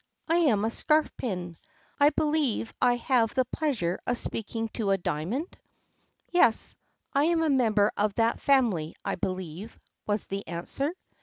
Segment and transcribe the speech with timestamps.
[0.27, 1.57] "I am a scarf pin.
[1.99, 5.55] I believe I have the pleasure of speaking to a diamond?"
[6.31, 6.75] "Yes,
[7.13, 9.77] I am a member of that family, I believe,"
[10.07, 10.91] was the answer.